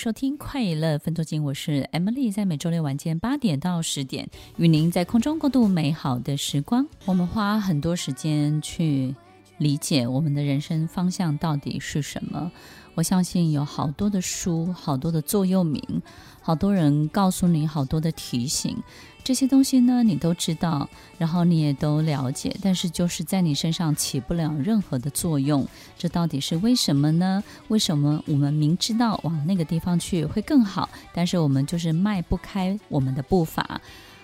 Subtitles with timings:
[0.00, 6.88] 收听快乐分多金，我是 Emily，在每周六晚间八点到十点，与您在空中过渡美好的时光。
[7.04, 9.14] 我们花很多时间去
[9.60, 12.50] 理解我们的人生方向到底是什么。
[12.94, 16.02] 我相信有好多的书，好多的座右铭，
[16.40, 18.82] 好多人告诉你好多的提醒。
[19.22, 20.88] 这些东西呢，你都知道，
[21.18, 25.68] 然后你也都了解，但是就是在你身上起不了任何的作用。
[25.98, 27.44] 这到底是为什么呢？
[27.68, 33.80] 为什么我们明知道往那个地方去会更好，但是我们就是迈不开我们的步伐？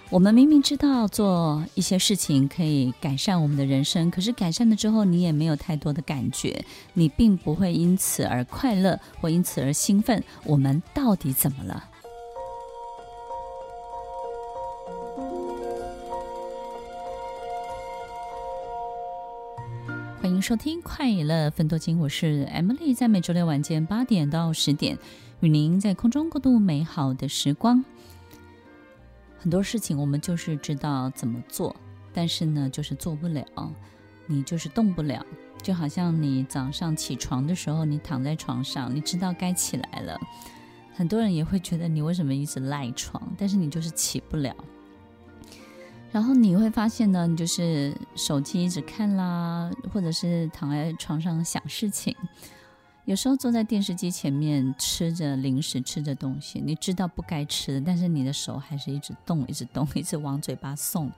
[0.09, 10.23] 我们明明知道做一些事情可以改善我们的人生，可是改善了之后，你也没有太多的感觉，你并不会因此而快乐或因此而兴奋。
[10.45, 11.85] 我们到底怎么了？
[20.20, 24.98] 欢迎收听快乐分多金，我是 Emily，在每周六晚间八点到十点，
[25.41, 27.85] 与您在空中共度美好的时光。
[29.39, 31.75] 很多事情我们就是知道怎么做，
[32.12, 33.45] 但是呢，就是做不了，
[34.27, 35.25] 你就是动不了。
[35.62, 40.19] 就好像你早上起床的时候，你躺在床上，你知道该起来了，
[40.95, 44.55] 很多人也会觉得你为什么一直赖床，但是你就是起不了。
[46.12, 52.14] 然后你会发现呢，你就是手机一直看啦，或者是躺在床上想事情。
[53.07, 61.11] 有时候坐在电视机前面吃着零食，吃着东西，你知道不该吃的，但是你的手还是一直动，一直动，一直往嘴巴送。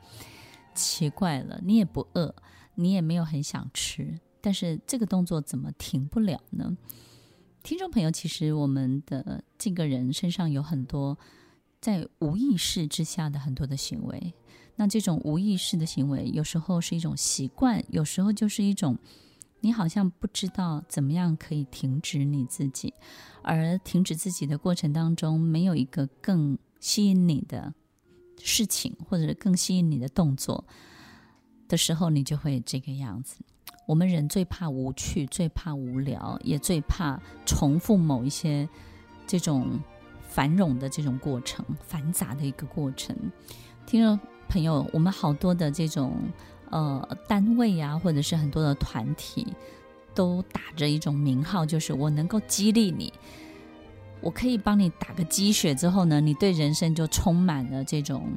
[0.75, 2.35] 奇怪了，你也不饿，
[2.75, 6.77] 你也没有很想吃，但是这个动作怎么停不了呢？
[7.62, 11.17] 听众朋友，其实我们的这个人身上有很多
[11.81, 14.35] 在无意识之下的很多的行为。
[14.77, 18.97] 那这种无意识的行为，有时候是一种习惯，有时候就是一种
[19.61, 22.95] 你好像不知道怎么样可以停止你自己，
[23.43, 27.73] 而停止自己的过程当中，没有一个更吸引你的
[28.39, 30.65] 事情，或者更吸引你的动作
[31.67, 33.37] 的时候，你就会这个样子。
[33.87, 38.69] 我们人最怕无趣，最怕无聊，也最怕重复某一些
[39.27, 39.81] 这种
[40.29, 43.17] 繁荣的这种过程，繁杂的一个过程。
[43.87, 44.19] 听众。
[44.51, 46.17] 朋友，我们好多的这种
[46.71, 49.47] 呃单位啊，或者是很多的团体，
[50.15, 53.12] 都打着一种名号，就是我能够激励你，
[54.21, 58.31] 我可以帮你打个鸡血之后呢，你对人生就充满了这种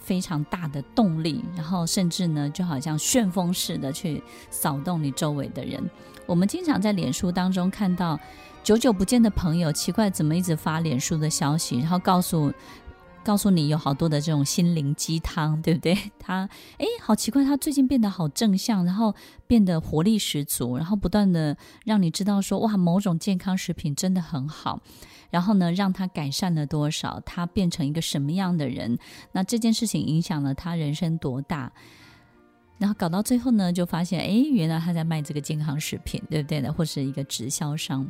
[0.00, 5.82] 非常大的动力，然后甚至呢，就好像旋风似的去扫动你周围的人。
[6.26, 8.18] 我们经常在脸书当中看到
[8.62, 12.52] 久久不见的朋友，奇怪怎么一直发脸书的消息，然后告诉。
[13.28, 15.94] 告诉你有好多的这种心灵鸡汤，对不对？
[16.18, 19.14] 他哎，好奇怪，他最近变得好正向，然后
[19.46, 24.80] 变得活力十足，然后不断的让你知道说，哇，某种健康食品真的很好，
[25.28, 28.98] 然后呢，让他改善了多少，他变成一个什么样的人？
[29.32, 31.70] 那这件事情影响了他人生多大？
[32.78, 36.72] 然后搞到最后呢，就发现，哎，原来他在卖这个健康食品，对不对呢？
[36.72, 38.08] 或是一个直销商。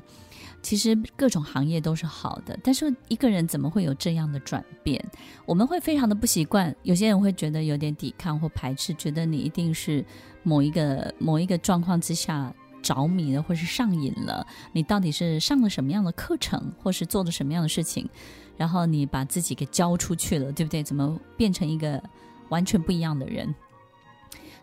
[0.61, 5.03] 其实各种行业都是好的，但是一个人怎么会有这样的转变？
[5.47, 10.05] 我们会非常的不习惯，有些人会觉得有点抵抗或排斥，觉得你一定是
[10.43, 12.53] 某一个某一个状况之下
[12.83, 14.45] 着迷了，或是上瘾了。
[14.73, 18.09] 你到底是上了什么样的课程，或是做了什么样的事情，
[18.57, 20.83] 然后你把自己给交出去了，对不对？
[20.83, 22.03] 怎么变成一个
[22.49, 23.55] 完全不一样的人？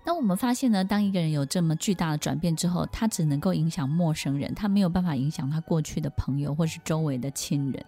[0.06, 7.85] 那我们发现呢，当一个人有这么巨大的转变之后，他只能够影响陌生人，他没有办法影响他过去的朋友或是周围的亲人，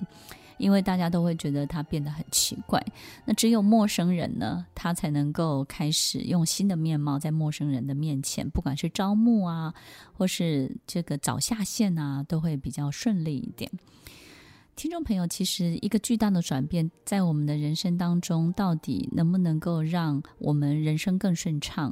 [0.57, 2.83] 因为大家都会觉得他变得很奇怪。
[3.23, 9.73] 那只有陌生人呢，他才能够开始用新的面貌在陌生人的面前，不管是招募啊，
[10.13, 13.71] 或是这个找下线啊，都会比较顺利一点。
[14.77, 21.91] 听众朋友，其实一个巨大的转变，在我们的人生当中，到底能不能够让我们人生更顺畅？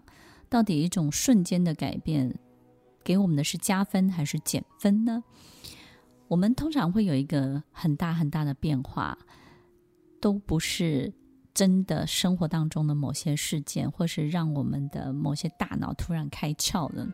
[0.49, 2.31] 到底一种瞬间的改变，
[3.03, 5.23] 给我们的是加分还是减分呢？
[6.27, 9.17] 我们通常会有一个很大很大的变化，
[10.21, 11.11] 都不是
[11.55, 17.11] 真的生活当中的某些事件，或是让我们的某些大脑突然开窍了。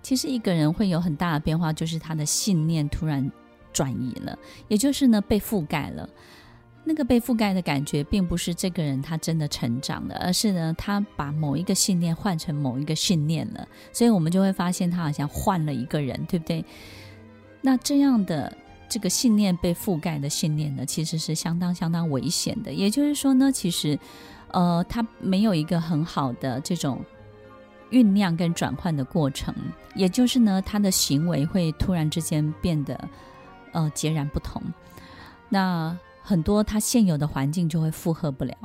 [0.00, 3.28] 其实一个人会有很大的变化，就是他的信念突然
[3.72, 4.38] 转移了，
[4.68, 6.08] 也就是呢被覆盖了。
[6.84, 13.66] 那个被覆盖的感觉，并不是这个人他真的成长了，而是呢他把某一个信念换成某一个信念了。
[13.92, 16.64] 所以我们就会发现他好像换了一个人，对不对？
[17.60, 18.52] 那这样的。
[18.88, 22.70] 这个信念被覆盖的信念呢，其实是相当相当危险的。
[22.70, 23.98] 也就是说呢，其实，
[24.48, 27.02] 呃，它没有一个很好的这种
[27.90, 29.54] 酝酿跟转换的过程。
[29.94, 33.08] 也就是呢，他的行为会突然之间变得
[33.72, 34.62] 呃截然不同。
[35.48, 38.56] 那很多他现有的环境就会负荷不了。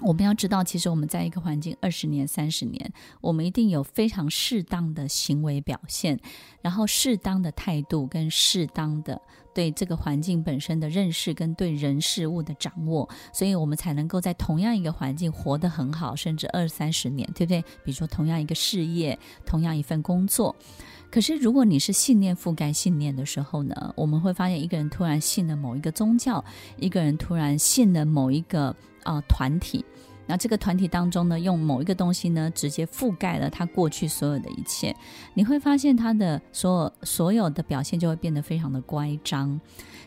[0.00, 6.18] 我们要知道，其实我们在一个环境二十年、三十年，我们一定有非常适当的行为表现，
[6.62, 9.20] 然后适当的态度跟适当的
[9.58, 17.60] 对这个环境本身的认识跟对人事物的掌握，所以我们才能够在同样一个环境活得很好，甚至二三十年，对不对？
[17.82, 20.54] 比如说同样一个事业，同样一份工作。
[21.10, 26.44] 可是如果你是信念覆盖信念的时候呢，我们会发现一个人突然信了某一个宗教，
[26.76, 28.76] 一个人突然信了某一个。
[29.04, 29.82] 啊、呃，团体，
[30.28, 34.94] 那这个团体当中呢，用某一个东西呢，直接覆盖了他过去所有的一切，
[35.32, 39.58] 你会发现他的所有所有的表现就会变得非常的乖张，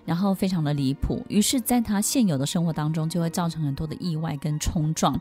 [0.06, 5.20] 然后非常的离谱，于是，在他现有的生活当中，就会造成很多的意外跟冲撞。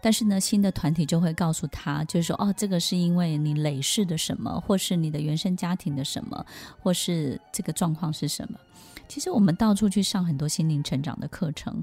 [0.00, 6.44] 但是呢，新的团体就会告诉他，就是说，哦，这个是因为你累世的什么，或是你的原生家庭的什么，
[6.80, 8.58] 或是这个状况是什么。
[9.06, 11.80] 其实我们到处去上很多心灵成长的课程。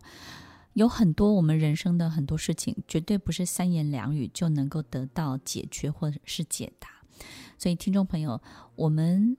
[0.74, 6.90] 有很多我们人生的很多事情，绝对不是三言两语就能够得到解决或者是解答。
[7.58, 8.42] 所以，听众朋友，
[8.76, 9.36] 我们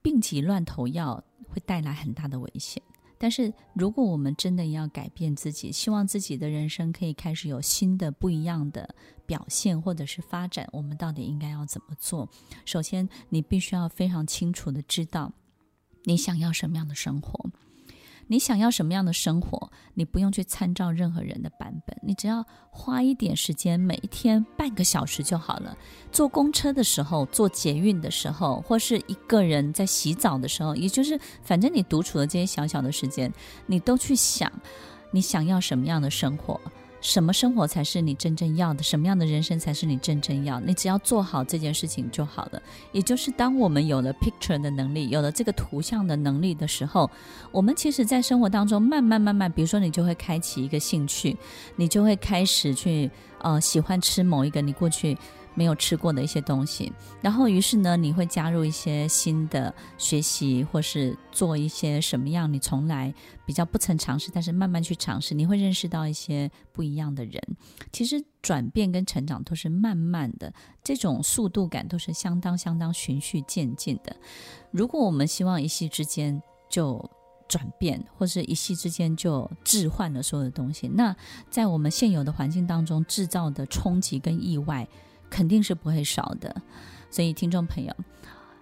[0.00, 2.80] 病急乱投药会带来很大的危险。
[3.18, 8.94] 但是，如果我们真的要改变自己，希望自己的人生可以开始有新的不一样的
[9.26, 12.28] 表现或者是发展，我们到底应该要怎么做？
[12.64, 15.32] 首先，你必须要非常清楚的知道
[16.04, 17.50] 你想要什么样的生活。
[18.28, 19.70] 你想要什么样的生活？
[19.94, 25.76] 你不用去参照任何人的版本，你只要花一点时间，每一天半个小时就好了。
[26.10, 33.32] 坐公车的时候，坐捷运的时候，或是一个人在洗澡的时候，也就是反正你独处的这些小小的时间，
[33.66, 34.50] 你都去想
[35.10, 36.60] 你想要什么样的生活。
[37.02, 38.82] 什么生活才是你真正要的？
[38.82, 40.60] 什么样的人生才是你真正要？
[40.60, 42.62] 你只要做好这件事情就好了。
[42.92, 47.10] 也就是当我们有了 picture 的能力，有了这个图像的能力的时候，
[47.50, 51.36] 我们其实，在生活当中慢慢慢慢，比如说你就会开启一个兴趣，
[51.74, 53.10] 你就会开始去
[53.40, 55.18] 呃喜欢吃某一个你过去。
[55.54, 63.12] 没有吃过的一些东西，然后于是呢，你会加入一些新的学习，或是做一些什么样你从来
[63.44, 67.42] 比较不曾尝试，但是慢慢去尝试，你会认识到一些不一样的人。
[67.92, 70.52] 其实转变跟成长都是慢慢的，
[70.82, 74.16] 这种速度感都是相当相当循序渐进的。
[74.70, 77.04] 如果我们希望一夕之间就
[77.46, 81.14] 转变，或是一夕之间就置换了所有的东西，那
[81.50, 84.88] 在我们现有的环境当中制造的冲击跟意外。
[85.32, 86.54] 肯定是不会少的，
[87.10, 87.96] 所以听众朋友，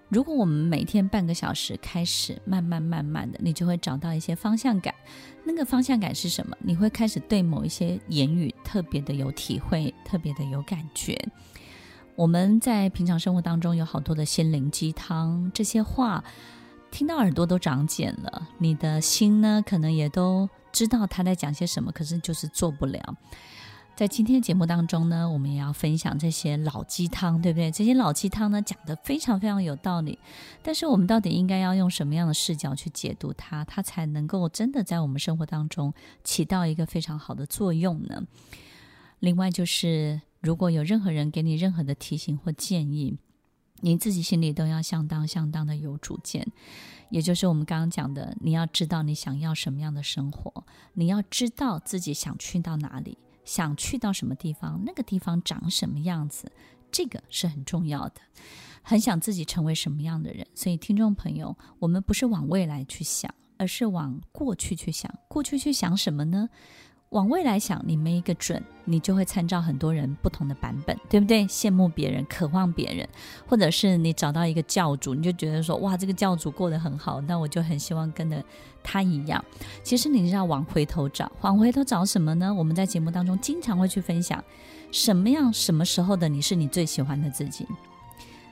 [0.08, 4.94] 如果我们每天半个小时开始，慢慢慢慢的，你就会找到一些方向感。
[5.42, 6.56] 那个方向感是什么？
[6.60, 11.18] 你会开始对某一些言语特别的有体会，特别的有感觉。
[12.14, 16.22] 我们在平常生活当中有好多的心灵鸡汤，这些话
[16.92, 23.16] 听到耳朵都长茧了，你的心呢，可能也都知道他在讲些什么，可是就是做不了。
[24.00, 27.70] 在今天节目当中呢，我们也要分享这些老鸡汤，对不对？
[27.70, 30.18] 这些老鸡汤呢，讲得非常非常有道理，
[30.62, 35.92] 但是我们到底应该要用什么样的视角去解读它，它才能够真的在我们生活当中
[36.24, 38.22] 起到一个非常好的作用呢？
[39.18, 43.18] 另外就是，如果有任何人给你任何的提醒或建议，
[43.82, 46.50] 你自己心里都要相当相当的有主见，
[47.10, 50.64] 也就是我们刚刚讲的，你要知道你想要什么样的生活，
[50.94, 53.18] 你要知道自己想去到哪里。
[53.50, 56.52] 想去到什么地方，那个地方长什么样子，
[56.92, 58.20] 这个是很重要的。
[58.80, 65.12] 很想自己成为什么样的人，所以听众朋友，我们不是往未来去想，而是往过去去想。
[65.26, 66.48] 过去去想什么呢？
[67.10, 71.44] 往未来想，你没一个准，你就会参照很多人不同的版本，对不对？
[71.44, 73.08] 羡慕别人，渴望别人，
[73.48, 78.40] 或者是你找到一个教主，你就觉得说，哇，这个教主过得很好，那我就很希望跟着
[78.80, 79.44] 他一样。
[79.82, 82.54] 其实你是要往回头找，往回头找什么呢？
[82.54, 84.42] 我们在节目当中经常会去分享，
[84.92, 87.66] 什么样、什么时候的你是你最喜欢的自己。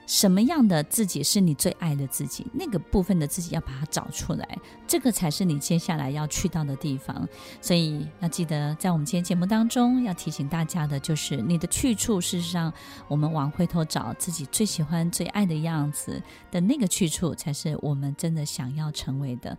[0.08, 2.46] 什么样的自己是你最爱的自己？
[2.54, 7.28] 那个部分的自己要把它找出来，这个才是你接下来要去到的地方。
[7.60, 12.72] 所以要记得，在我们今天节目当中要提醒大家的就是，你的去处，事实上，
[13.06, 19.58] 我们往回头找自己最喜欢、最爱的样子的那个去处，才是我们真的想要成为的。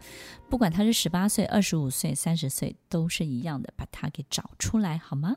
[0.49, 5.35] 不管他是十八岁、二十五岁、三十岁，都是一样的，把它给找出来，好吗？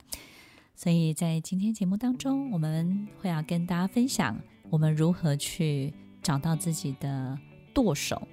[0.82, 4.36] 所以在今天节目当中，我们会要跟大家分享。
[4.68, 7.38] 我们如何去找到自己的
[7.72, 8.26] 舵手？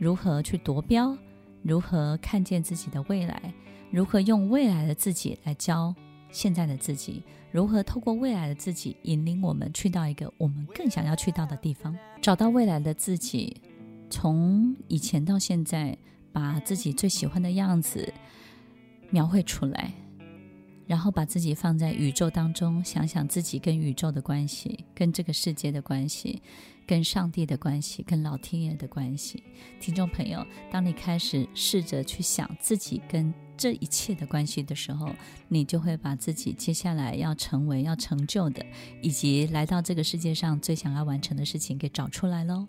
[0.00, 1.16] 如何去夺标？
[1.62, 3.40] 如何看见自己的未来？
[3.92, 5.94] 如何用未来的自己来教
[6.32, 7.22] 现在的自己？
[7.52, 11.96] 如何透过未来的自己引领我们去到一个我们更想要去到的地方？
[12.20, 13.56] 找到未来的自己，
[14.10, 15.96] 从以前到现在，
[16.32, 18.12] 把自己最喜欢的样子
[19.10, 19.94] 描绘出来。
[20.86, 26.42] 然后把自己放在宇宙当中，想想自己跟宇宙的关系，跟这个世界的关系，
[26.86, 29.42] 跟上帝的关系，跟老天爷的关系。
[29.80, 35.08] 听众朋友，当你开始试着去想自己跟这一切的关系的时候，
[35.48, 38.64] 你就会把自己接下来要成为、要成就的，
[39.00, 42.68] 以及来到这个世界上最想要完成的事情给找出来喽。